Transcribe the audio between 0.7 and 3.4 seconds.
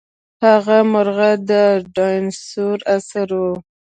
مرغه د ډاینسور عصر